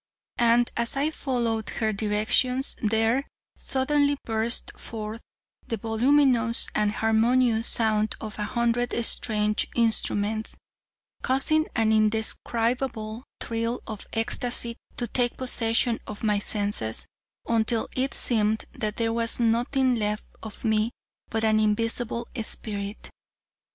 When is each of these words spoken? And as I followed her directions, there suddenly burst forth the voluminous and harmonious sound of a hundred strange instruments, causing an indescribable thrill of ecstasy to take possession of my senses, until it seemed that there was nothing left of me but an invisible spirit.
And 0.39 0.71
as 0.75 0.97
I 0.97 1.11
followed 1.11 1.69
her 1.69 1.93
directions, 1.93 2.75
there 2.81 3.27
suddenly 3.55 4.17
burst 4.25 4.75
forth 4.75 5.21
the 5.67 5.77
voluminous 5.77 6.67
and 6.73 6.91
harmonious 6.91 7.67
sound 7.67 8.15
of 8.19 8.39
a 8.39 8.45
hundred 8.45 8.95
strange 9.05 9.67
instruments, 9.75 10.57
causing 11.21 11.67
an 11.75 11.91
indescribable 11.91 13.25
thrill 13.39 13.83
of 13.85 14.07
ecstasy 14.11 14.75
to 14.97 15.05
take 15.05 15.37
possession 15.37 15.99
of 16.07 16.23
my 16.23 16.39
senses, 16.39 17.05
until 17.47 17.87
it 17.95 18.15
seemed 18.15 18.65
that 18.73 18.95
there 18.95 19.13
was 19.13 19.39
nothing 19.39 19.93
left 19.93 20.29
of 20.41 20.65
me 20.65 20.89
but 21.29 21.43
an 21.43 21.59
invisible 21.59 22.27
spirit. 22.41 23.11